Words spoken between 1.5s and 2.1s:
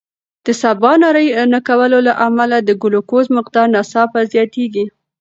نه کولو